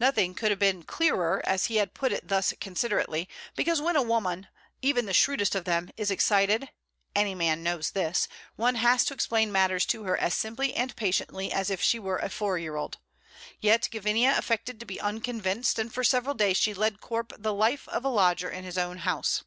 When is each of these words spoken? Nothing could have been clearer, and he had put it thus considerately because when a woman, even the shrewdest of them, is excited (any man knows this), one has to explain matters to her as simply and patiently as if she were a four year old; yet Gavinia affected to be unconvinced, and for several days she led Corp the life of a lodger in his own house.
Nothing 0.00 0.34
could 0.34 0.50
have 0.50 0.58
been 0.58 0.82
clearer, 0.82 1.40
and 1.46 1.60
he 1.60 1.76
had 1.76 1.94
put 1.94 2.10
it 2.12 2.26
thus 2.26 2.52
considerately 2.60 3.28
because 3.54 3.80
when 3.80 3.94
a 3.94 4.02
woman, 4.02 4.48
even 4.80 5.06
the 5.06 5.12
shrewdest 5.14 5.54
of 5.54 5.66
them, 5.66 5.88
is 5.96 6.10
excited 6.10 6.70
(any 7.14 7.36
man 7.36 7.62
knows 7.62 7.92
this), 7.92 8.26
one 8.56 8.74
has 8.74 9.04
to 9.04 9.14
explain 9.14 9.52
matters 9.52 9.86
to 9.86 10.02
her 10.02 10.16
as 10.16 10.34
simply 10.34 10.74
and 10.74 10.96
patiently 10.96 11.52
as 11.52 11.70
if 11.70 11.80
she 11.80 12.00
were 12.00 12.18
a 12.18 12.28
four 12.28 12.58
year 12.58 12.74
old; 12.74 12.98
yet 13.60 13.86
Gavinia 13.92 14.34
affected 14.36 14.80
to 14.80 14.84
be 14.84 15.00
unconvinced, 15.00 15.78
and 15.78 15.94
for 15.94 16.02
several 16.02 16.34
days 16.34 16.56
she 16.56 16.74
led 16.74 17.00
Corp 17.00 17.32
the 17.38 17.54
life 17.54 17.86
of 17.86 18.04
a 18.04 18.08
lodger 18.08 18.50
in 18.50 18.64
his 18.64 18.76
own 18.76 18.96
house. 18.98 19.44